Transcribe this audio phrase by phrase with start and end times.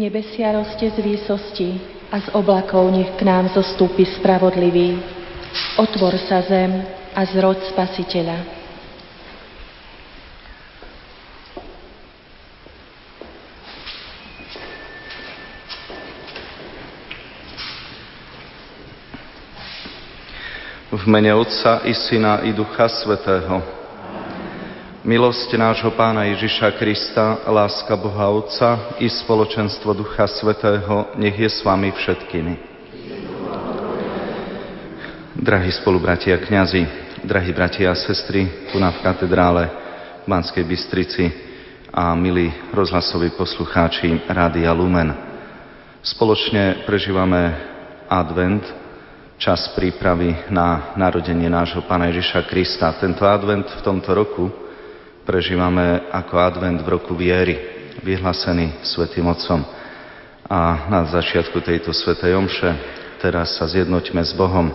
[0.00, 1.76] Nebesia roste z výsosti
[2.08, 4.96] a z oblakov nech k nám zostúpi spravodlivý.
[5.76, 6.72] Otvor sa zem
[7.12, 8.40] a zrod spasiteľa.
[20.96, 23.79] V mene Otca i Syna i Ducha Svetého.
[25.10, 31.66] Milosť nášho Pána Ježiša Krista, láska Boha Otca i spoločenstvo Ducha Svetého nech je s
[31.66, 32.54] vami všetkými.
[35.34, 36.86] Drahí spolubratia kňazi,
[37.26, 39.66] drahí bratia a sestry, tu na v katedrále
[40.22, 41.26] v Banskej Bystrici
[41.90, 45.10] a milí rozhlasoví poslucháči Rádia Lumen.
[46.06, 47.58] Spoločne prežívame
[48.06, 48.62] advent,
[49.42, 52.94] čas prípravy na narodenie nášho Pána Ježiša Krista.
[52.94, 54.59] Tento advent v tomto roku
[55.30, 57.54] prežívame ako advent v roku viery,
[58.02, 59.62] vyhlásený Svetým Otcom.
[60.50, 62.70] A na začiatku tejto Svetej Omše
[63.22, 64.74] teraz sa zjednoťme s Bohom,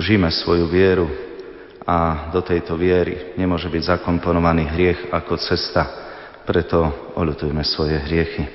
[0.00, 1.04] žijeme svoju vieru
[1.84, 5.84] a do tejto viery nemôže byť zakomponovaný hriech ako cesta,
[6.48, 8.48] preto oľutujme svoje hriechy.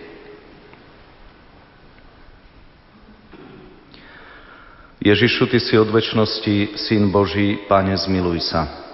[4.97, 8.88] Ježišu, Ty si od väčšnosti Syn Boží, Pane, zmiluj sa.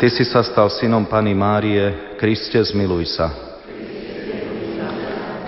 [0.00, 3.28] Ty si sa stal synom Pany Márie, Kriste, zmiluj sa.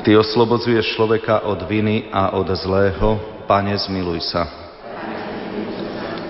[0.05, 3.17] Ty oslobodzuješ človeka od viny a od zlého,
[3.49, 4.45] Pane, zmiluj sa.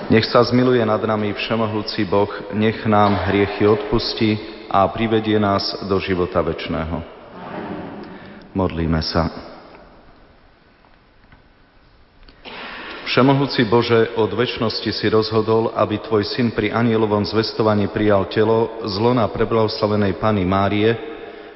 [0.07, 4.39] Nech sa zmiluje nad nami Všemohúci Boh, nech nám hriechy odpustí
[4.71, 7.03] a privedie nás do života večného.
[8.55, 9.52] Modlíme sa.
[13.13, 18.97] Všemohúci Bože, od väčšnosti si rozhodol, aby Tvoj syn pri anielovom zvestovaní prijal telo z
[18.97, 20.97] lona preblahoslavenej Pany Márie,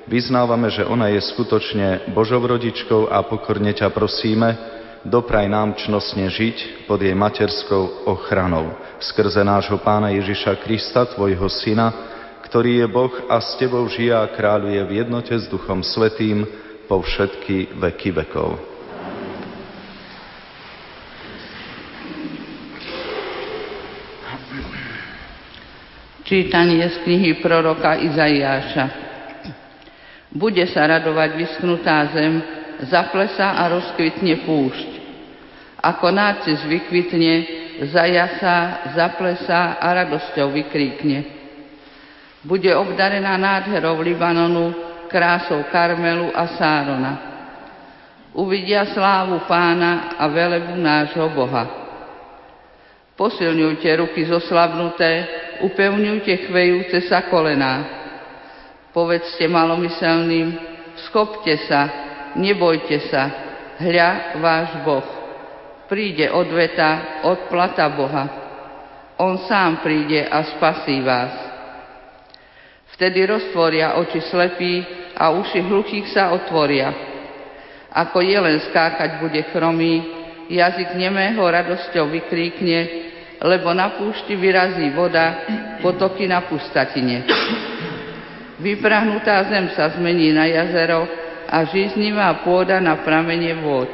[0.04, 4.52] vyznávame, že ona je skutočne Božou rodičkou a pokorne ťa prosíme,
[5.08, 8.76] dopraj nám čnostne žiť pod jej materskou ochranou.
[9.00, 11.88] Skrze nášho Pána Ježiša Krista, Tvojho Syna,
[12.44, 16.44] ktorý je Boh a s Tebou žije a kráľuje v jednote s Duchom Svetým
[16.84, 18.75] po všetky veky vekov.
[26.26, 28.86] Čítanie z knihy proroka Izaiáša.
[30.34, 32.42] Bude sa radovať vyschnutá zem,
[32.90, 34.90] zaplesa a rozkvitne púšť.
[35.86, 37.34] Ako nácis vykvitne,
[37.94, 41.18] zajasa, zaplesa a radosťou vykríkne.
[42.42, 44.74] Bude obdarená nádherou Libanonu,
[45.06, 47.12] krásou Karmelu a Sárona.
[48.34, 51.86] Uvidia slávu pána a velebu nášho Boha
[53.16, 55.24] Posilňujte ruky zoslavnuté,
[55.62, 57.84] upevňujte chvejúce sa kolená.
[58.92, 60.56] Povedzte malomyselným,
[61.08, 61.88] schopte sa,
[62.36, 63.22] nebojte sa,
[63.76, 65.08] hľa váš Boh.
[65.86, 68.24] Príde odveta, odplata Boha.
[69.20, 71.32] On sám príde a spasí vás.
[72.96, 74.80] Vtedy roztvoria oči slepí
[75.12, 76.92] a uši hluchých sa otvoria.
[77.92, 80.04] Ako jelen skákať bude chromý,
[80.48, 83.05] jazyk nemého radosťou vykríkne,
[83.40, 85.44] lebo na púšti vyrazí voda,
[85.84, 87.24] potoky na pustatine.
[88.56, 91.04] Vyprahnutá zem sa zmení na jazero
[91.44, 93.92] a žiznivá pôda na pramene vôd.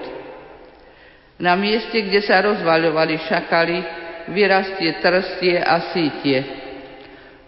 [1.42, 3.76] Na mieste, kde sa rozvaľovali šakali,
[4.30, 6.38] vyrastie trstie a sítie.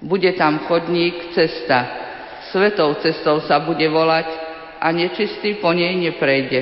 [0.03, 2.03] Bude tam chodník, cesta.
[2.51, 4.27] Svetou cestou sa bude volať
[4.83, 6.61] a nečistý po nej neprejde.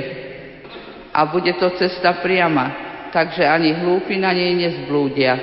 [1.16, 5.37] A bude to cesta priama, takže ani hlúpi na nej nezblúdia.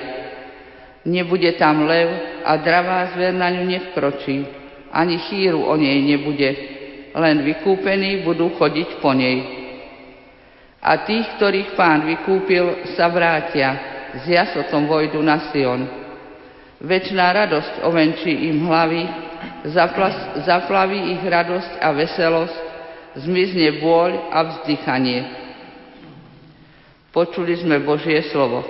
[1.06, 4.44] Nebude tam lev a dravá zver na ňu nevkročí,
[4.92, 6.50] ani chýru o nej nebude,
[7.16, 9.38] len vykúpení budú chodiť po nej.
[10.82, 13.70] A tých, ktorých pán vykúpil, sa vrátia,
[14.10, 15.86] s jasotom vojdu na Sion.
[16.82, 19.04] Večná radosť ovenčí im hlavy,
[20.48, 22.58] zaplaví ich radosť a veselosť,
[23.20, 25.49] zmizne bôľ a vzdychanie
[27.10, 28.62] Počuli sme Božie slovo.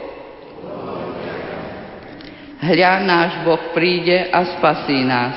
[2.59, 5.35] Hľa náš Boh príde a spasí nás.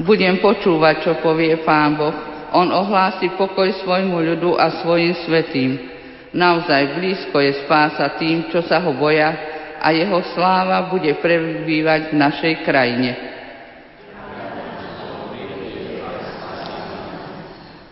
[0.00, 2.16] Budem počúvať, čo povie Pán Boh.
[2.56, 5.76] On ohlási pokoj svojmu ľudu a svojim svetým.
[6.32, 9.36] Naozaj blízko je spása tým, čo sa ho boja
[9.84, 13.33] a jeho sláva bude prebývať v našej krajine.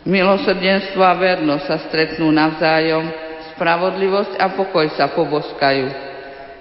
[0.02, 3.06] Milosrdenstvo a vernosť sa stretnú navzájom,
[3.54, 5.86] spravodlivosť a pokoj sa poboskajú.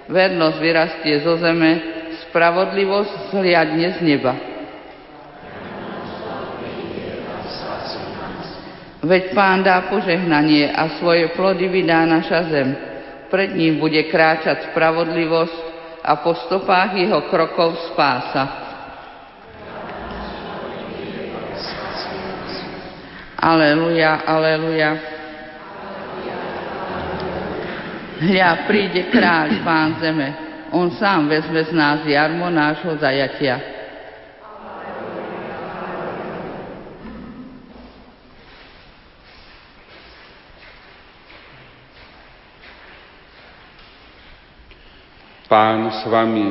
[0.06, 1.82] Vernosť vyrastie zo zeme,
[2.30, 4.34] spravodlivosť zhliadne z neba.
[9.02, 12.70] Veď pán dá požehnanie a svoje plody vydá naša zem.
[13.26, 15.58] Pred ním bude kráčať spravodlivosť
[16.06, 18.71] a po stopách jeho krokov spása.
[23.42, 24.90] Aleluja, aleluja.
[28.22, 30.30] Hľa, príde kráľ, pán zeme.
[30.70, 33.58] On sám vezme z nás jarmo nášho zajatia.
[45.50, 46.48] Pán s vami.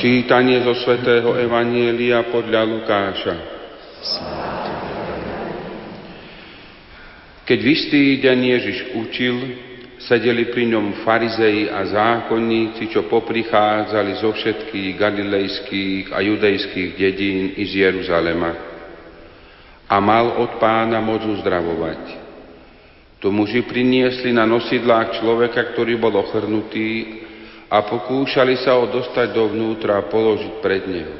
[0.00, 3.36] Čítanie zo svätého Evanielia podľa Lukáša.
[7.46, 9.36] Keď v istý deň Ježiš učil,
[10.02, 17.62] sedeli pri ňom farizei a zákonníci, čo poprichádzali zo všetkých galilejských a judejských dedín i
[17.70, 18.50] z Jeruzalema.
[19.86, 22.26] A mal od pána moc uzdravovať.
[23.22, 27.22] To muži priniesli na nosidlách človeka, ktorý bol ochrnutý
[27.70, 31.14] a pokúšali sa ho dostať dovnútra a položiť pred neho.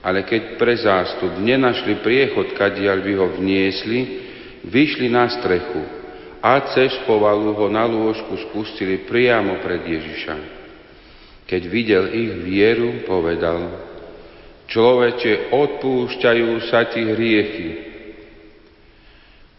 [0.00, 4.21] Ale keď pre zástup nenašli priechod, kadiaľ by ho vniesli,
[4.66, 5.82] vyšli na strechu
[6.42, 10.36] a cez povalu ho na lôžku spustili priamo pred Ježiša.
[11.46, 13.70] Keď videl ich vieru, povedal,
[14.66, 17.70] človeče, odpúšťajú sa ti hriechy,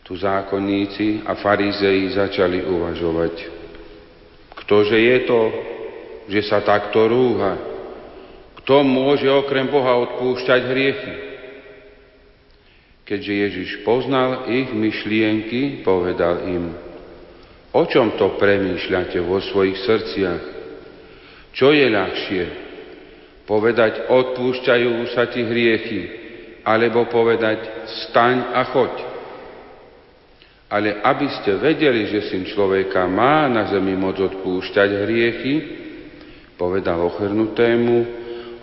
[0.03, 3.35] tu zákonníci a farizei začali uvažovať.
[4.63, 5.41] Ktože je to,
[6.27, 7.55] že sa takto rúha?
[8.63, 11.32] Kto môže okrem Boha odpúšťať hriechy?
[13.03, 16.71] Keďže Ježiš poznal ich myšlienky, povedal im,
[17.75, 20.43] o čom to premýšľate vo svojich srdciach?
[21.51, 22.43] Čo je ľahšie?
[23.43, 26.01] Povedať, odpúšťajú sa ti hriechy,
[26.63, 29.13] alebo povedať, staň a choď
[30.73, 35.55] ale aby ste vedeli, že syn človeka má na zemi moc odpúšťať hriechy,
[36.57, 37.95] povedal ochrnutému,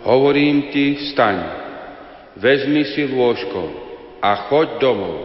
[0.03, 1.37] hovorím ti, vstaň,
[2.35, 3.90] vezmi si lôžko
[4.21, 5.17] a choď domov.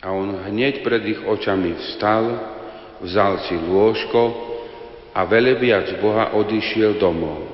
[0.00, 2.24] A on hneď pred ich očami vstal,
[3.04, 4.22] vzal si lôžko
[5.12, 7.44] a velebiac Boha odišiel domov.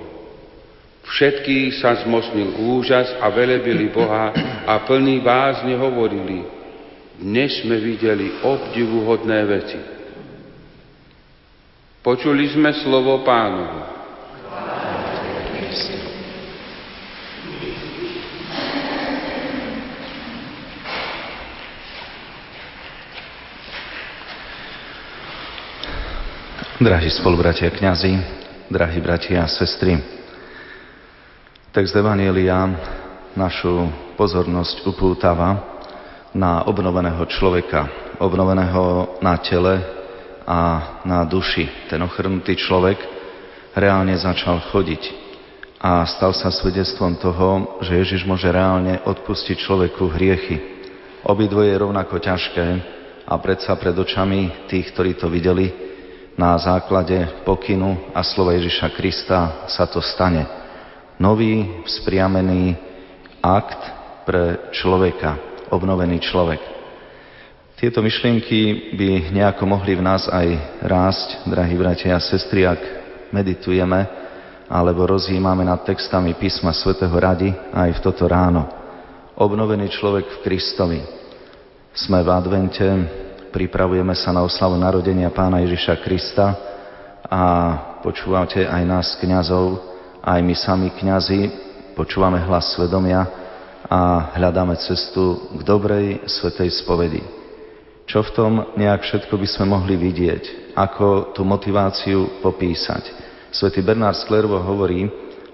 [1.05, 4.33] Všetkých sa zmocnil úžas a velebili Boha
[4.65, 6.41] a plný bázne hovorili,
[7.21, 9.81] dnes sme videli obdivuhodné veci.
[12.01, 13.94] Počuli sme slovo pánovu.
[26.75, 28.19] Drahí spolubratia kňazi,
[28.67, 29.95] drahí bratia a sestry,
[31.71, 32.67] text Evanielia
[33.39, 33.87] našu
[34.19, 35.55] pozornosť upútava
[36.35, 37.87] na obnoveného človeka,
[38.19, 39.87] obnoveného na tele
[40.43, 40.59] a
[41.07, 41.87] na duši.
[41.87, 42.99] Ten ochrnutý človek
[43.79, 45.15] reálne začal chodiť
[45.79, 50.59] a stal sa svedectvom toho, že Ježiš môže reálne odpustiť človeku hriechy.
[51.23, 52.67] Obidvoje je rovnako ťažké
[53.31, 55.94] a predsa pred očami tých, ktorí to videli,
[56.35, 60.47] na základe pokynu a slova Ježiša Krista sa to stane.
[61.19, 62.75] Nový, vzpriamený
[63.39, 63.81] akt
[64.27, 65.39] pre človeka,
[65.71, 66.59] obnovený človek.
[67.79, 70.47] Tieto myšlienky by nejako mohli v nás aj
[70.83, 72.81] rásť, drahí bratia a sestry, ak
[73.35, 74.25] meditujeme
[74.71, 78.65] alebo rozjímame nad textami písma svätého Rady aj v toto ráno.
[79.37, 81.01] Obnovený človek v Kristovi.
[81.95, 82.87] Sme v advente,
[83.55, 86.59] pripravujeme sa na oslavu narodenia pána Ježiša Krista
[87.23, 87.43] a
[88.03, 89.79] počúvate aj nás, kňazov,
[90.19, 91.55] aj my sami kňazi,
[91.95, 93.23] počúvame hlas svedomia,
[93.85, 97.23] a hľadáme cestu k dobrej svetej spovedi.
[98.11, 100.75] Čo v tom nejak všetko by sme mohli vidieť?
[100.75, 103.07] Ako tú motiváciu popísať?
[103.55, 105.07] Svetý Bernard Sklervo hovorí,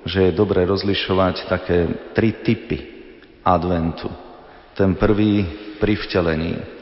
[0.09, 1.79] že je dobre rozlišovať také
[2.17, 2.79] tri typy
[3.45, 4.09] adventu.
[4.73, 5.45] Ten prvý
[5.77, 6.80] pri vtelení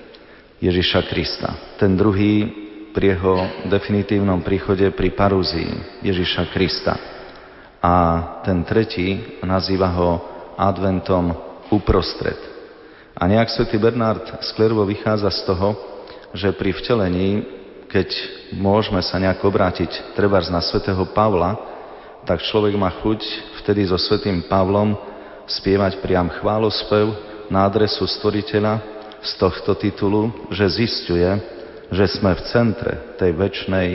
[0.58, 1.78] Ježiša Krista.
[1.78, 2.50] Ten druhý
[2.90, 3.34] pri jeho
[3.70, 6.94] definitívnom príchode pri parúzii Ježiša Krista.
[7.78, 7.94] A
[8.42, 10.10] ten tretí nazýva ho
[10.58, 11.30] adventom
[11.70, 12.34] uprostred.
[13.14, 15.78] A nejak svätý Bernard Sklervo vychádza z toho,
[16.34, 17.46] že pri vtelení,
[17.86, 18.10] keď
[18.58, 21.54] môžeme sa nejak obrátiť trebárs na svätého Pavla,
[22.26, 23.20] tak človek má chuť
[23.62, 24.98] vtedy so svätým Pavlom
[25.46, 27.14] spievať priam chválospev
[27.46, 31.26] na adresu stvoriteľa z tohto titulu, že zistuje,
[31.88, 33.88] že sme v centre tej väčšnej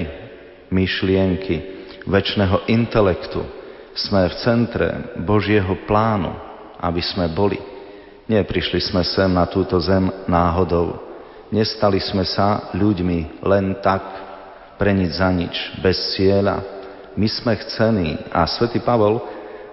[0.73, 1.55] myšlienky,
[2.09, 3.45] väčšného intelektu.
[3.93, 4.87] Sme v centre
[5.21, 6.33] Božieho plánu,
[6.81, 7.61] aby sme boli.
[8.25, 10.97] Neprišli sme sem na túto zem náhodou.
[11.53, 14.01] Nestali sme sa ľuďmi len tak,
[14.81, 15.53] pre nič za nič,
[15.85, 16.65] bez cieľa.
[17.13, 19.21] My sme chcení a svätý Pavol,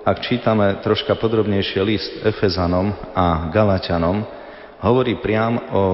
[0.05, 4.40] ak čítame troška podrobnejšie list Efezanom a Galatianom,
[4.85, 5.85] hovorí priam o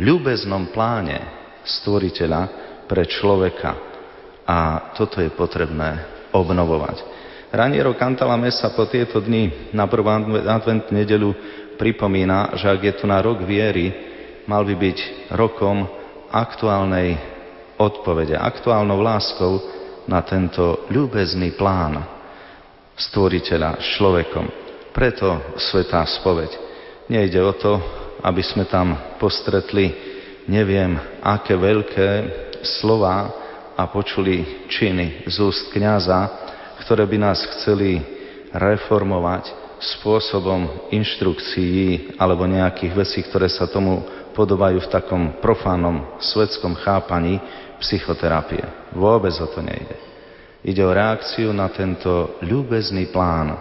[0.00, 1.18] ľúbeznom pláne
[1.64, 2.40] stvoriteľa
[2.88, 3.76] pre človeka.
[4.48, 7.02] A toto je potrebné obnovovať.
[7.50, 10.06] Raniero Cantala Mesa po tieto dni na prvú
[10.46, 11.34] advent nedelu
[11.74, 13.90] pripomína, že ak je tu na rok viery,
[14.46, 14.98] mal by byť
[15.34, 15.86] rokom
[16.30, 17.18] aktuálnej
[17.78, 19.58] odpovede, aktuálnou láskou
[20.06, 21.98] na tento ľúbezný plán
[22.94, 24.46] stvoriteľa s človekom.
[24.94, 26.50] Preto svetá spoveď.
[27.10, 27.72] Nejde o to,
[28.20, 29.92] aby sme tam postretli
[30.48, 32.08] neviem aké veľké
[32.80, 33.32] slova
[33.76, 36.28] a počuli činy z úst kniaza,
[36.84, 38.00] ktoré by nás chceli
[38.52, 44.04] reformovať spôsobom inštrukcií alebo nejakých vecí, ktoré sa tomu
[44.36, 47.40] podobajú v takom profánom svetskom chápaní
[47.80, 48.60] psychoterapie.
[48.92, 49.96] Vôbec o to nejde.
[50.60, 53.56] Ide o reakciu na tento ľúbezný plán.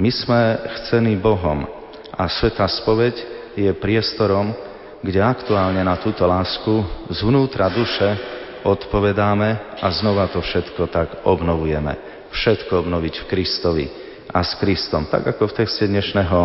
[0.00, 1.68] My sme chcení Bohom
[2.16, 4.54] a Sveta spoveď je priestorom,
[5.02, 8.16] kde aktuálne na túto lásku zvnútra duše
[8.62, 13.86] odpovedáme a znova to všetko tak obnovujeme všetko obnoviť v Kristovi
[14.32, 16.40] a s Kristom, tak ako v texte dnešného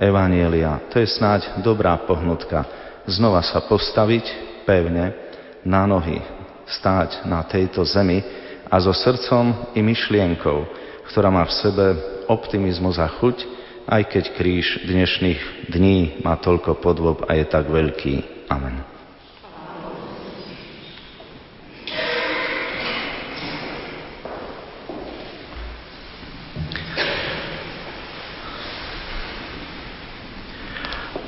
[0.00, 0.80] Evanielia.
[0.88, 2.64] To je snáď dobrá pohnutka.
[3.04, 4.24] Znova sa postaviť
[4.64, 5.12] pevne
[5.68, 6.16] na nohy,
[6.64, 8.24] stáť na tejto zemi
[8.72, 10.58] a so srdcom i myšlienkou,
[11.12, 11.86] ktorá má v sebe
[12.28, 13.57] optimizmus a chuť,
[13.88, 18.46] aj keď kríž dnešných dní má toľko podvob a je tak veľký.
[18.52, 18.84] Amen.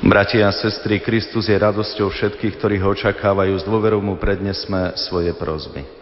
[0.01, 3.55] Bratia a sestry, Kristus je radosťou všetkých, ktorí ho očakávajú.
[3.55, 6.00] S dôverou mu prednesme svoje prozby.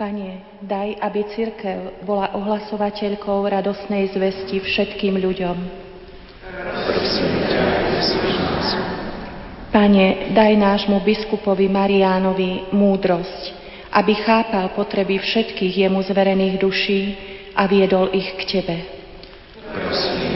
[0.00, 5.56] Pane, daj, aby církev bola ohlasovateľkou radosnej zvesti všetkým ľuďom.
[6.88, 7.64] Prosím ťa,
[9.68, 13.42] Pane, daj nášmu biskupovi Mariánovi múdrosť,
[13.92, 17.02] aby chápal potreby všetkých jemu zverených duší
[17.52, 18.76] a viedol ich k Tebe.
[19.68, 20.32] Prosím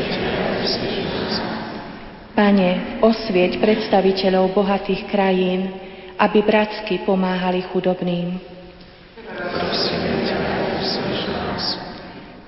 [2.37, 5.73] Pane, osvieť predstaviteľov bohatých krajín,
[6.21, 8.54] aby bratsky pomáhali chudobným.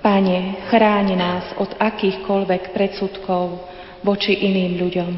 [0.07, 0.39] Pane,
[0.71, 3.59] chráň nás od akýchkoľvek predsudkov
[4.07, 5.13] voči iným ľuďom.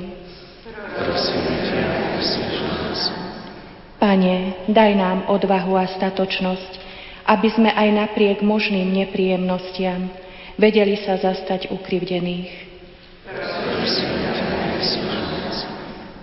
[4.00, 4.34] Pane,
[4.70, 6.72] daj nám odvahu a statočnosť,
[7.28, 10.08] aby sme aj napriek možným nepríjemnostiam
[10.58, 12.50] vedeli sa zastať ukrivdených.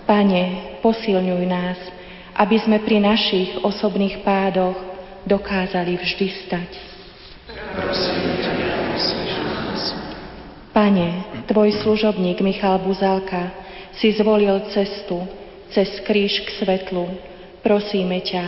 [0.05, 0.43] Pane,
[0.83, 1.79] posilňuj nás,
[2.35, 4.94] aby sme pri našich osobných pádoch
[5.25, 6.69] dokázali vždy stať.
[10.73, 11.09] Pane,
[11.45, 13.51] Tvoj služobník Michal Buzalka
[13.95, 15.23] si zvolil cestu
[15.71, 17.07] cez kríž k svetlu.
[17.63, 18.43] Prosíme ťa,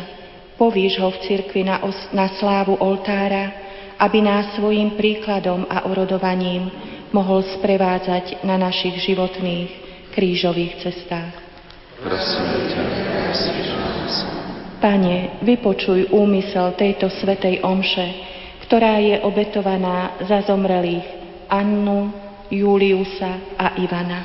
[0.59, 3.53] povíš ho v cirkvi na, os- na slávu oltára,
[3.97, 6.69] aby nás svojim príkladom a orodovaním
[7.15, 9.69] mohol sprevádzať na našich životných
[10.13, 11.33] krížových cestách.
[14.77, 18.07] Pane, vypočuj úmysel tejto svetej omše,
[18.69, 21.05] ktorá je obetovaná za zomrelých
[21.49, 22.13] Annu,
[22.53, 24.21] Juliusa a Ivana.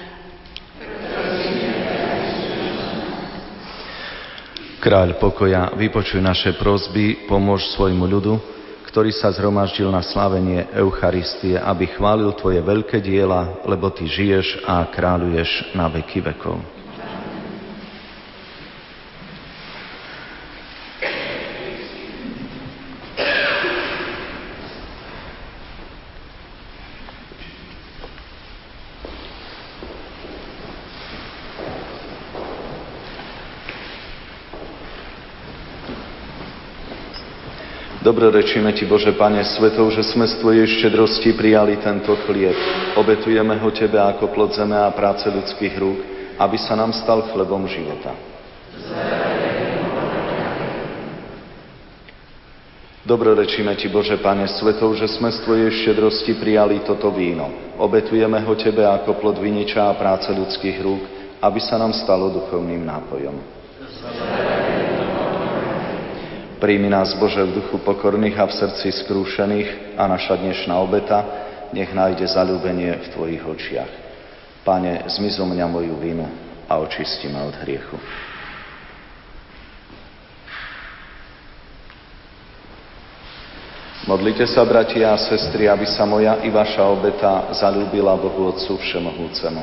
[4.83, 8.35] Kráľ pokoja, vypočuj naše prosby, pomôž svojmu ľudu,
[8.93, 14.85] ktorý sa zhromaždil na slávenie Eucharistie, aby chválil Tvoje veľké diela, lebo Ty žiješ a
[14.91, 16.82] kráľuješ na veky vekov.
[38.13, 42.53] Dobrorečíme Ti, Bože Pane Svetov, že sme z Tvojej štedrosti prijali tento chlieb.
[43.01, 45.97] Obetujeme ho Tebe ako plod zeme a práce ľudských rúk,
[46.37, 48.13] aby sa nám stal chlebom života.
[53.09, 57.49] Dobrorečíme Ti, Bože Pane Svetov, že sme z Tvojej štedrosti prijali toto víno.
[57.81, 61.01] Obetujeme ho Tebe ako plod viniča a práce ľudských rúk,
[61.41, 63.62] aby sa nám stalo duchovným nápojom.
[66.63, 71.19] Príjmi nás, Bože, v duchu pokorných a v srdci skrúšených a naša dnešná obeta
[71.75, 73.91] nech nájde zalúbenie v Tvojich očiach.
[74.63, 76.23] Pane, zmizo mňa moju vinu
[76.71, 77.99] a očisti ma od hriechu.
[84.07, 89.63] Modlite sa, bratia a sestry, aby sa moja i vaša obeta zalúbila Bohu Otcu Všemohúcemu.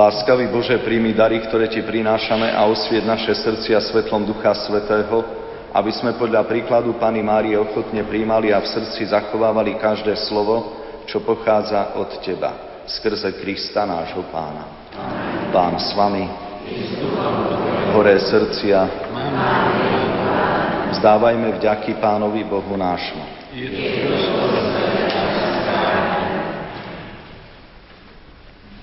[0.00, 5.20] Láskavý Bože, príjmi dary, ktoré Ti prinášame a osvied naše srdcia svetlom Ducha Svetého,
[5.76, 10.72] aby sme podľa príkladu Pany Márie ochotne príjmali a v srdci zachovávali každé slovo,
[11.04, 14.88] čo pochádza od Teba, skrze Krista nášho Pána.
[15.52, 16.24] Pán s vami,
[17.92, 18.80] hore srdcia,
[20.96, 23.52] vzdávajme vďaky Pánovi Bohu nášmu.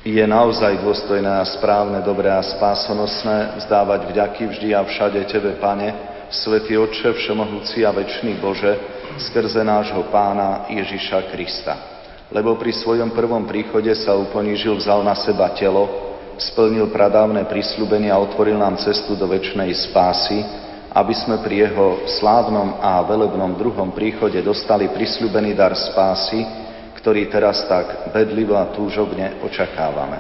[0.08, 5.92] Je naozaj dôstojné a správne, dobré a spásonosné vzdávať vďaky vždy a všade Tebe, Pane,
[6.32, 8.72] Svetý Otče, Všemohúci a Večný Bože,
[9.20, 11.76] skrze nášho Pána Ježiša Krista.
[12.32, 18.24] Lebo pri svojom prvom príchode sa uponížil, vzal na seba telo, splnil pradávne prísľubenia a
[18.24, 20.40] otvoril nám cestu do väčšnej spásy,
[20.96, 26.67] aby sme pri jeho slávnom a velebnom druhom príchode dostali prísľubený dar spásy,
[26.98, 30.18] ktorý teraz tak bedlivo a túžobne očakávame.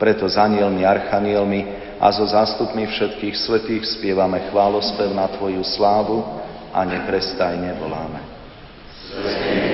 [0.00, 1.60] Preto s anielmi, archanielmi
[2.00, 6.24] a so zástupmi všetkých svetých spievame chválospev na Tvoju slávu
[6.72, 8.20] a neprestajne voláme.
[9.10, 9.69] Svetý,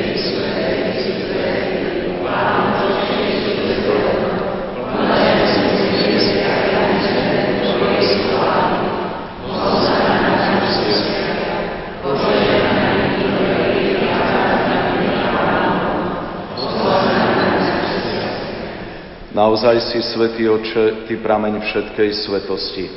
[19.36, 22.88] Naozaj si, Svetý Oče, Ty prameň všetkej svetosti.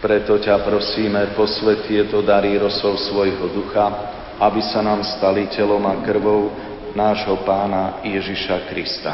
[0.00, 3.92] Preto ťa prosíme, posvet tieto dary rosov svojho ducha,
[4.40, 6.48] aby sa nám stali telom a krvou
[6.96, 9.12] nášho pána Ježiša Krista.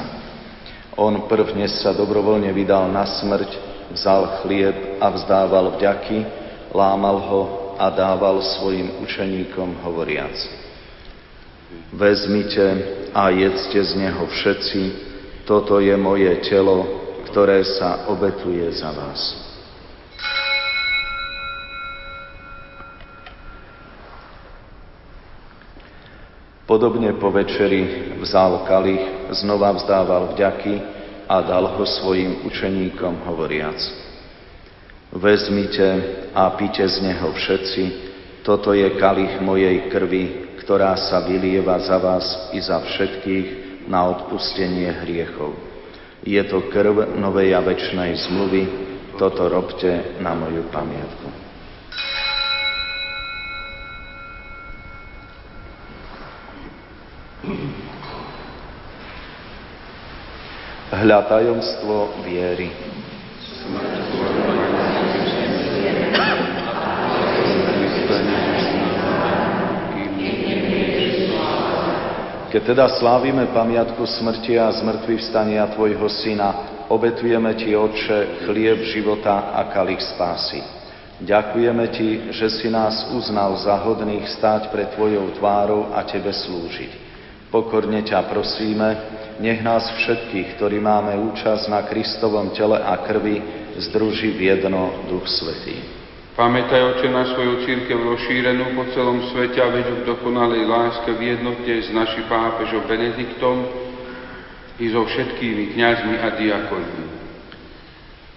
[0.94, 3.50] On prvne sa dobrovoľne vydal na smrť,
[3.90, 6.18] vzal chlieb a vzdával vďaky,
[6.70, 7.42] lámal ho
[7.74, 10.38] a dával svojim učeníkom hovoriac.
[11.90, 12.66] Vezmite
[13.10, 15.09] a jedzte z neho všetci,
[15.50, 16.86] toto je moje telo,
[17.26, 19.18] ktoré sa obetuje za vás.
[26.70, 29.02] Podobne po večeri vzal kalich,
[29.42, 30.74] znova vzdával vďaky
[31.26, 33.82] a dal ho svojim učeníkom hovoriac.
[35.10, 35.90] Vezmite
[36.30, 37.82] a pite z neho všetci,
[38.46, 44.92] toto je kalich mojej krvi, ktorá sa vylieva za vás i za všetkých na odpustenie
[45.04, 45.56] hriechov.
[46.20, 48.62] Je to krv novej a večnej zmluvy,
[49.16, 51.28] toto robte na moju pamiatku.
[60.90, 62.68] Hľa tajomstvo viery.
[72.50, 79.54] Keď teda slávime pamiatku smrti a zmrtvý vstania Tvojho Syna, obetujeme Ti, Otče, chlieb života
[79.54, 80.58] a kalich spásy.
[81.22, 86.90] Ďakujeme Ti, že si nás uznal za hodných stáť pred Tvojou tvárou a Tebe slúžiť.
[87.54, 88.98] Pokorne ťa prosíme,
[89.38, 93.38] nech nás všetkých, ktorí máme účasť na Kristovom tele a krvi,
[93.78, 95.99] združí v jedno Duch Svetý.
[96.40, 101.36] Pamätaj, oče, na svoju církev rozšírenú po celom svete a veď v dokonalej láske v
[101.36, 103.68] jednote s našim pápežom Benediktom
[104.80, 107.04] i so všetkými kňazmi a diakonmi.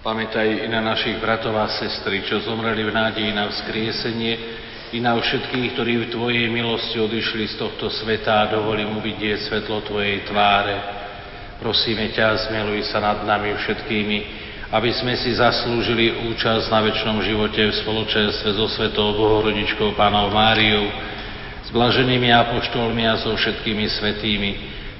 [0.04, 4.34] Pamätaj i na našich bratov a sestry, čo zomreli v nádeji na vzkriesenie,
[4.92, 9.80] i na všetkých, ktorí v Tvojej milosti odišli z tohto sveta a dovolím uvidieť svetlo
[9.80, 10.76] Tvojej tváre.
[11.56, 17.68] Prosíme ťa, zmiluj sa nad nami všetkými, aby sme si zaslúžili účasť na väčšnom živote
[17.68, 20.88] v spoločenstve so Svetou Bohorodičkou Pánou Máriou,
[21.64, 24.50] s blaženými apoštolmi a so všetkými svetými,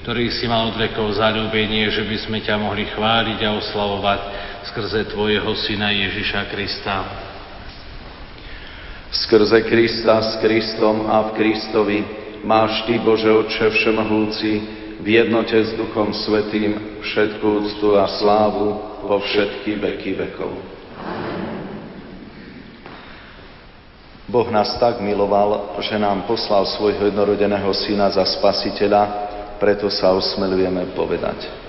[0.04, 4.20] ktorých si mal od vekov zalúbenie, že by sme ťa mohli chváliť a oslavovať
[4.68, 6.96] skrze Tvojho Syna Ježiša Krista.
[9.14, 11.98] Skrze Krista, s Kristom a v Kristovi
[12.44, 19.20] máš Ty, Bože Otče Všemohúci, v jednote s Duchom Svetým všetkú úctu a slávu po
[19.20, 20.52] všetky veky vekov.
[24.24, 29.28] Boh nás tak miloval, že nám poslal svojho jednorodeného syna za spasiteľa,
[29.60, 31.63] preto sa osmelujeme povedať.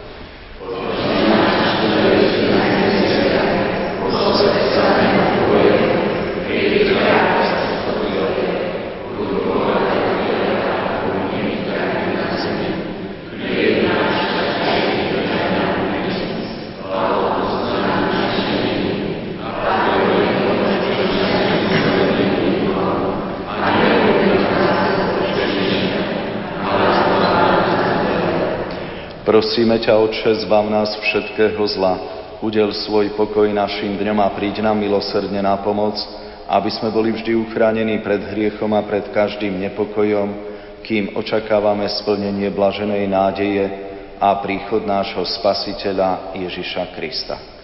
[29.35, 31.99] Prosíme ťa, Otče, zbav nás všetkého zla,
[32.39, 35.99] udel svoj pokoj našim dňom a príď nám milosrdne na pomoc,
[36.47, 40.31] aby sme boli vždy uchránení pred hriechom a pred každým nepokojom,
[40.87, 43.65] kým očakávame splnenie blaženej nádeje
[44.23, 47.54] a príchod nášho Spasiteľa Ježiša Krista.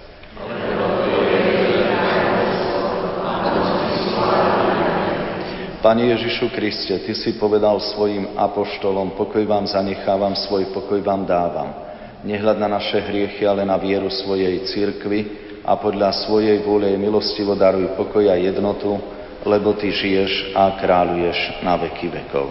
[5.81, 11.73] Pane Ježišu Kriste, Ty si povedal svojim apoštolom, pokoj vám zanechávam, svoj pokoj vám dávam.
[12.21, 17.97] Nehľad na naše hriechy, ale na vieru svojej cirkvi, a podľa svojej vôle milostivo daruj
[17.97, 18.93] pokoj a jednotu,
[19.41, 22.45] lebo Ty žiješ a kráľuješ na veky vekov.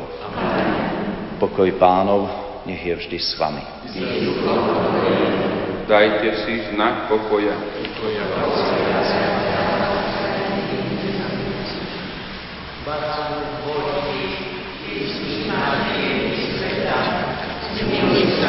[1.39, 2.27] Pokoj pánov,
[2.67, 3.63] nech je vždy s vami.
[5.87, 7.55] Dajte si znak pokoja.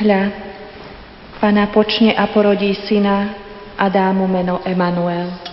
[0.00, 0.32] Hľa,
[1.44, 3.36] Pana počne a porodí syna
[3.76, 5.49] a dá mu meno Emanuel.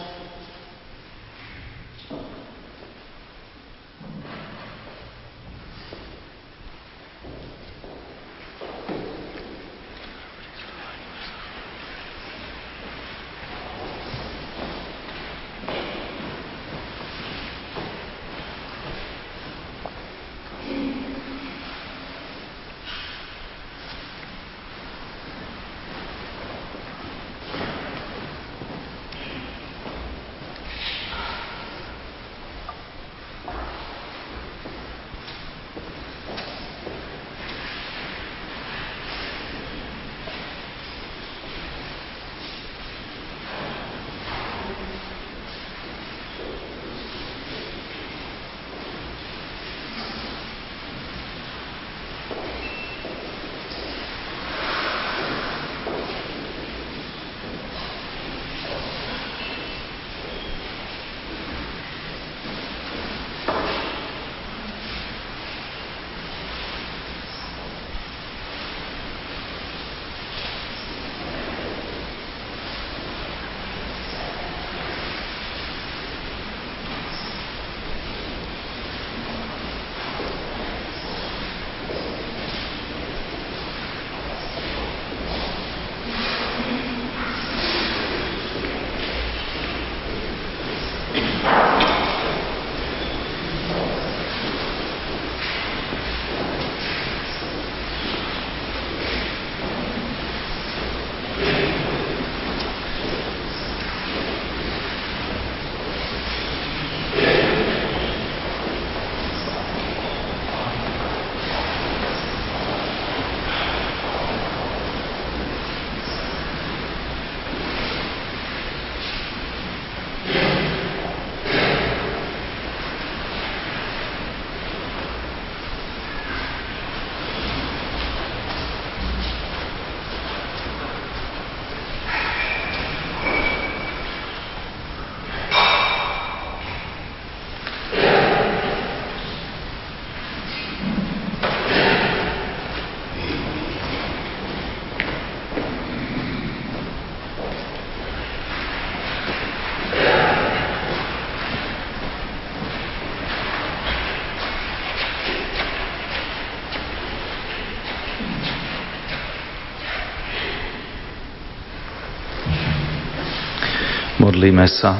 [164.37, 164.93] Modlíme sa.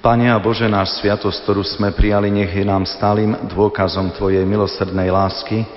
[0.00, 5.12] Pane a Bože, náš sviatosť, ktorú sme prijali, nech je nám stálym dôkazom Tvojej milosrdnej
[5.12, 5.68] lásky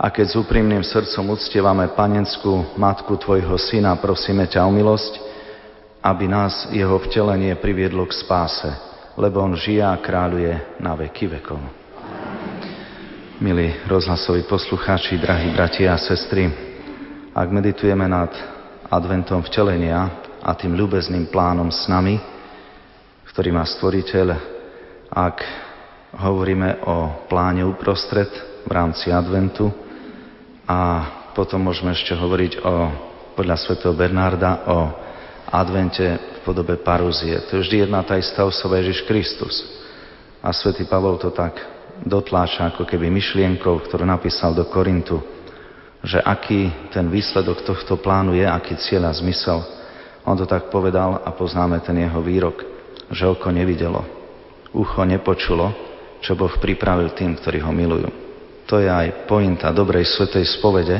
[0.00, 5.20] A keď s úprimným srdcom uctievame panenskú matku Tvojho syna, prosíme ťa o milosť,
[6.00, 8.72] aby nás jeho vtelenie priviedlo k spáse,
[9.20, 11.81] lebo on žije a kráľuje na veky vekov.
[13.42, 16.46] Milí rozhlasoví poslucháči, drahí bratia a sestry,
[17.34, 18.30] ak meditujeme nad
[18.86, 22.22] adventom vtelenia a tým ľubezným plánom s nami,
[23.34, 24.26] ktorý má stvoriteľ,
[25.10, 25.36] ak
[26.22, 28.30] hovoríme o pláne uprostred
[28.62, 29.74] v rámci adventu
[30.62, 30.78] a
[31.34, 32.74] potom môžeme ešte hovoriť o,
[33.34, 34.78] podľa svätého Bernarda o
[35.50, 37.42] advente v podobe parúzie.
[37.50, 39.66] To je vždy jedna tá istá osoba Ježiš Kristus.
[40.38, 45.22] A svätý Pavol to tak dotláča ako keby myšlienkou, ktorú napísal do Korintu,
[46.02, 49.62] že aký ten výsledok tohto plánu je, aký cieľ a zmysel.
[50.26, 52.62] On to tak povedal a poznáme ten jeho výrok,
[53.10, 54.02] že oko nevidelo,
[54.74, 55.70] ucho nepočulo,
[56.22, 58.10] čo Boh pripravil tým, ktorí ho milujú.
[58.70, 60.98] To je aj pointa dobrej svetej spovede,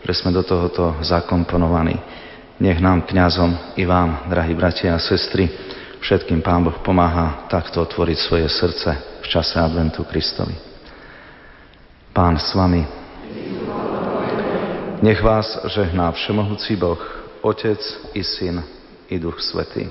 [0.00, 1.98] že sme do tohoto zakomponovaní.
[2.62, 5.48] Nech nám, kňazom, i vám, drahí bratia a sestry,
[6.00, 10.56] všetkým Pán Boh pomáha takto otvoriť svoje srdce v čase adventu Kristovi.
[12.10, 12.82] Pán s vami.
[15.00, 17.00] Nech vás žehná Všemohúci Boh,
[17.40, 17.80] Otec
[18.12, 18.60] i Syn
[19.08, 19.88] i Duch Svetý.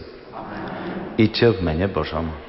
[1.18, 2.49] Iďte v mene Božom.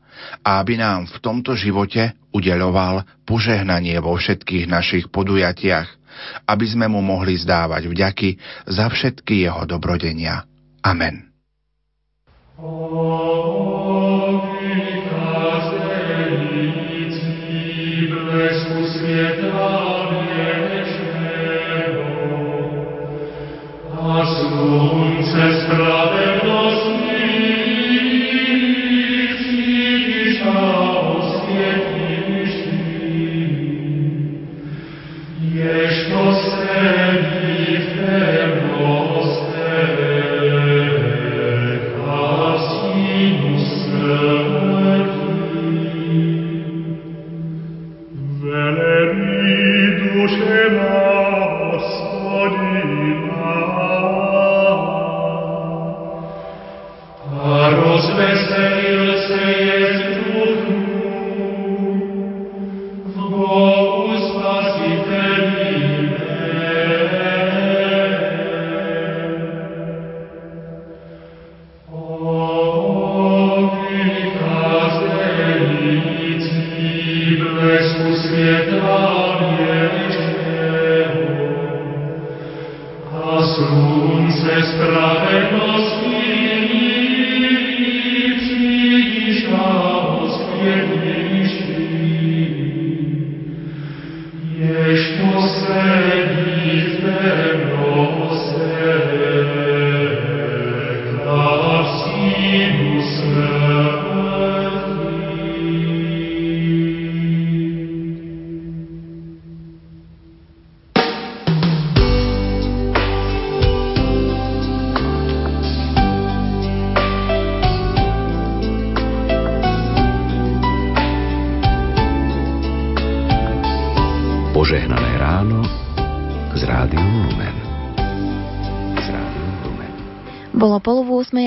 [0.41, 5.87] a aby nám v tomto živote udeľoval požehnanie vo všetkých našich podujatiach,
[6.47, 8.29] aby sme mu mohli zdávať vďaky
[8.67, 10.47] za všetky jeho dobrodenia.
[10.81, 11.31] Amen.
[24.21, 27.00] Slunce spravedlnosti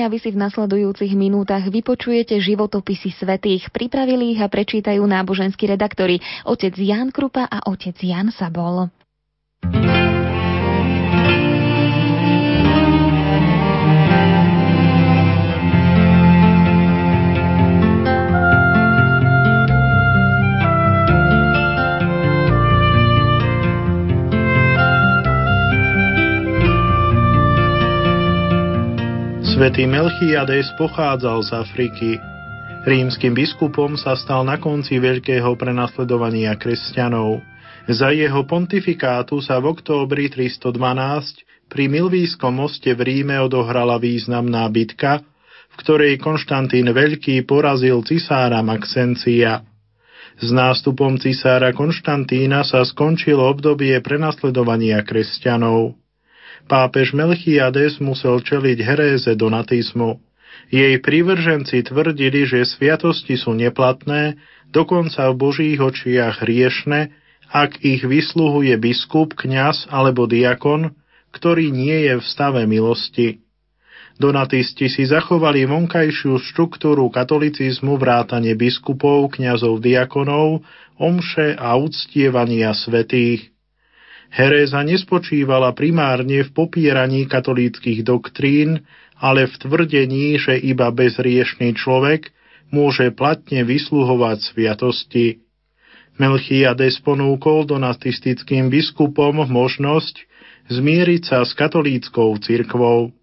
[0.05, 3.73] a vy si v nasledujúcich minútach vypočujete životopisy svetých.
[3.73, 8.93] Pripravili ich a prečítajú náboženskí redaktori otec Jan Krupa a otec Jan Sabol.
[29.55, 32.19] Svetý Melchiades pochádzal z Afriky.
[32.83, 37.39] Rímským biskupom sa stal na konci veľkého prenasledovania kresťanov.
[37.87, 45.23] Za jeho pontifikátu sa v októbri 312 pri Milvískom moste v Ríme odohrala významná bitka,
[45.71, 49.63] v ktorej Konštantín Veľký porazil cisára Maxencia.
[50.35, 55.95] S nástupom cisára Konštantína sa skončilo obdobie prenasledovania kresťanov.
[56.65, 60.17] Pápež Melchiades musel čeliť heréze donatizmu.
[60.73, 64.41] Jej privrženci tvrdili, že sviatosti sú neplatné,
[64.73, 67.13] dokonca v Božích očiach riešne,
[67.53, 70.97] ak ich vysluhuje biskup, kňaz alebo diakon,
[71.29, 73.45] ktorý nie je v stave milosti.
[74.15, 80.63] Donatisti si zachovali vonkajšiu štruktúru katolicizmu vrátane biskupov, kňazov, diakonov,
[80.95, 83.54] omše a uctievania svetých.
[84.35, 88.83] Heréza nespočívala primárne v popieraní katolíckých doktrín,
[89.15, 92.35] ale v tvrdení, že iba bezriešný človek
[92.67, 95.39] môže platne vysluhovať sviatosti.
[96.19, 100.27] Melchiades ponúkol donatistickým biskupom možnosť
[100.67, 103.15] zmieriť sa s katolíckou cirkvou.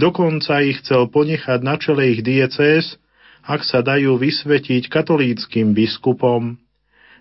[0.00, 2.96] Dokonca ich chcel ponechať na čele ich diecéz,
[3.44, 6.56] ak sa dajú vysvetiť katolíckým biskupom.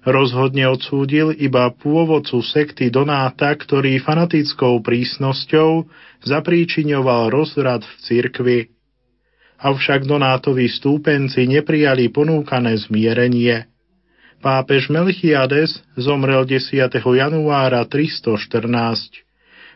[0.06, 5.89] Rozhodne odsúdil iba pôvodcu sekty Donáta, ktorý fanatickou prísnosťou
[6.22, 8.60] zapríčiňoval rozrad v cirkvi.
[9.58, 13.65] Avšak Donátovi stúpenci neprijali ponúkané zmierenie.
[14.46, 16.86] Pápež Melchiades zomrel 10.
[17.02, 19.26] januára 314.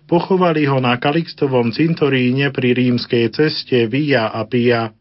[0.06, 4.94] Pochovali ho na Kalixtovom cintoríne pri rímskej ceste Via Appia.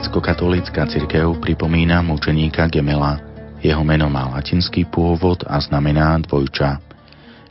[0.00, 3.20] Grécko-katolícka cirkev pripomína mučeníka Gemela.
[3.60, 6.80] Jeho meno má latinský pôvod a znamená dvojča.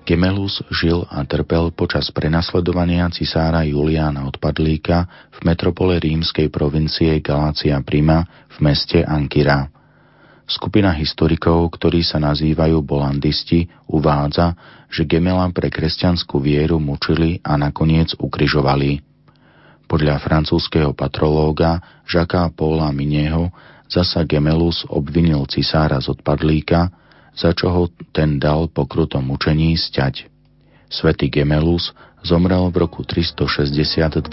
[0.02, 8.26] Gemelus žil a trpel počas prenasledovania cisára Juliána Odpadlíka v metropole rímskej provincie Galácia Prima
[8.50, 9.70] v meste Ankyra.
[10.50, 14.58] Skupina historikov, ktorí sa nazývajú bolandisti, uvádza,
[14.90, 19.09] že Gemela pre kresťanskú vieru mučili a nakoniec ukryžovali.
[19.89, 23.49] Podľa francúzského patrológa Žaka Paula Minieho
[23.89, 26.93] zasa Gemelus obvinil cisára z odpadlíka,
[27.34, 30.30] za čo ho ten dal po krutom mučení sťať.
[30.93, 31.89] Svetý Gemelus
[32.21, 34.30] zomrel v roku 362.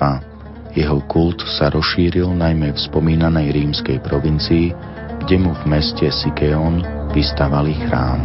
[0.77, 4.77] Jeho kult sa rozšíril najmä v spomínanej rímskej provincii,
[5.25, 6.85] kde mu v meste Sikeon
[7.17, 8.21] vystavali chrám.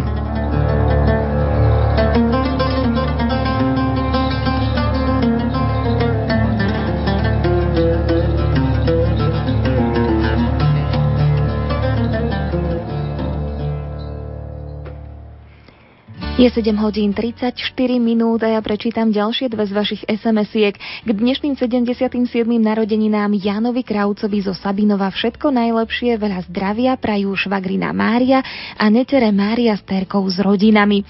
[16.41, 17.53] Je 7 hodín 34
[18.01, 20.73] minút a ja prečítam ďalšie dve z vašich SMS-iek.
[21.05, 22.17] K dnešným 77.
[22.57, 28.41] narodeninám Jánovi Kraucovi zo Sabinova všetko najlepšie, veľa zdravia, prajú švagrina Mária
[28.73, 31.05] a netere Mária s Terkou s rodinami.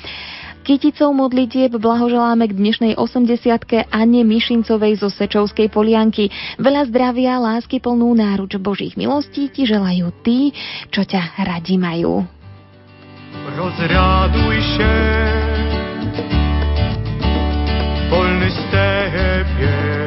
[0.68, 6.28] Kyticou modlitieb blahoželáme k dnešnej 80 Anne Mišincovej zo Sečovskej polianky.
[6.60, 10.52] Veľa zdravia, lásky plnú náruč Božích milostí ti želajú tí,
[10.92, 12.41] čo ťa radi majú.
[13.58, 14.90] Rozraduj się,
[18.10, 20.01] wolny stepie.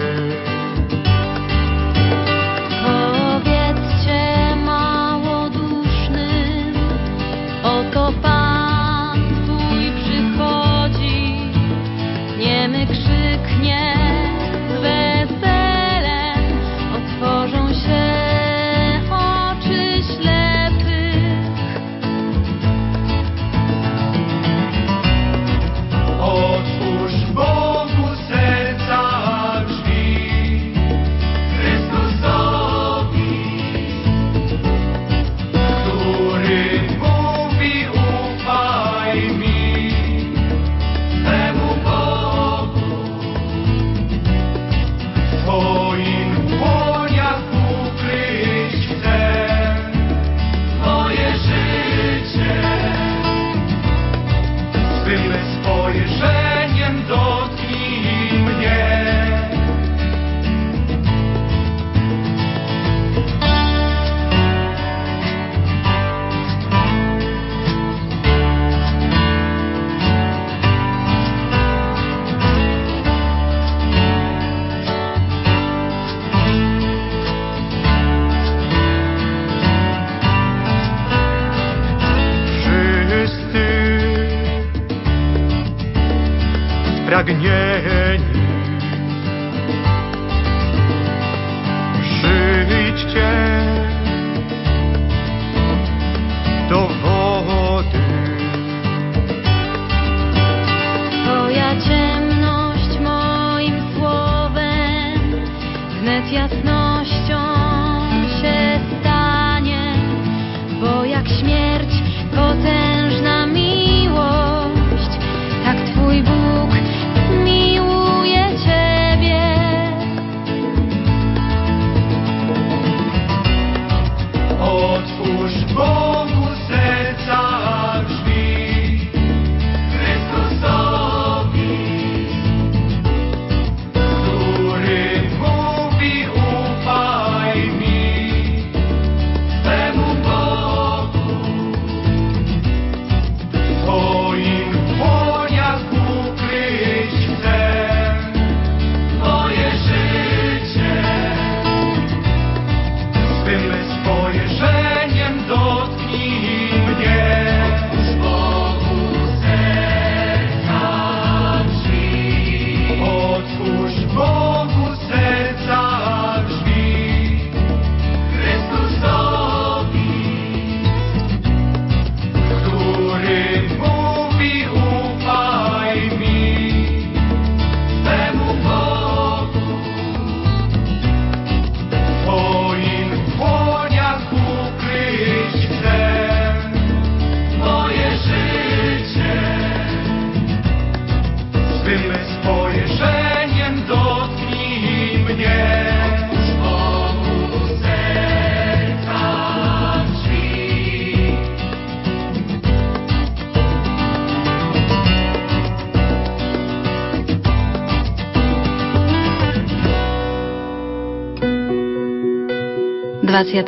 [213.35, 213.67] 21.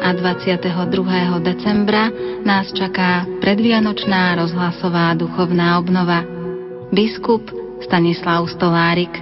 [0.00, 0.64] a 22.
[1.44, 2.08] decembra
[2.48, 6.24] nás čaká predvianočná rozhlasová duchovná obnova.
[6.88, 7.44] Biskup
[7.84, 9.12] Stanislav Stolárik.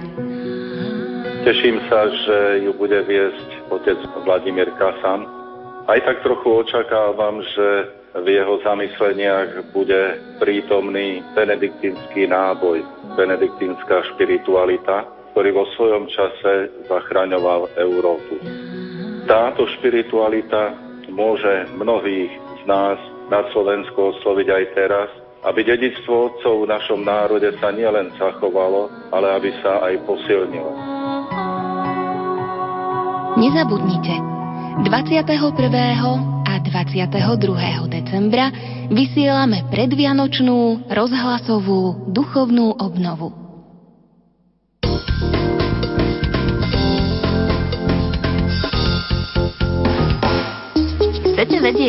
[1.43, 5.27] Teším sa, že ju bude viesť otec Vladimír Kasan.
[5.91, 7.67] Aj tak trochu očakávam, že
[8.23, 12.79] v jeho zamysleniach bude prítomný benediktínsky náboj,
[13.19, 15.03] benediktínska špiritualita,
[15.35, 18.39] ktorý vo svojom čase zachraňoval Európu.
[19.27, 20.71] Táto špiritualita
[21.11, 22.95] môže mnohých z nás
[23.27, 25.09] na Slovensku osloviť aj teraz,
[25.43, 30.71] aby dedictvo otcov v našom národe sa nielen zachovalo, ale aby sa aj posilnilo.
[33.35, 34.15] Nezabudnite,
[34.87, 35.27] 21.
[36.47, 37.91] a 22.
[37.91, 38.47] decembra
[38.87, 43.46] vysielame predvianočnú rozhlasovú duchovnú obnovu.
[51.49, 51.87] 这文件